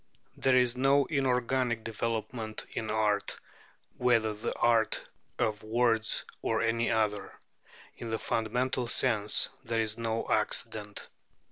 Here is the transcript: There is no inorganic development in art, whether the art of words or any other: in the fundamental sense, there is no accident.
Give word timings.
There 0.35 0.57
is 0.57 0.75
no 0.75 1.05
inorganic 1.05 1.83
development 1.83 2.65
in 2.75 2.89
art, 2.89 3.37
whether 3.97 4.33
the 4.33 4.51
art 4.57 5.07
of 5.37 5.61
words 5.61 6.25
or 6.41 6.59
any 6.63 6.89
other: 6.89 7.37
in 7.95 8.09
the 8.09 8.17
fundamental 8.17 8.87
sense, 8.87 9.51
there 9.63 9.79
is 9.79 9.99
no 9.99 10.25
accident. 10.27 11.07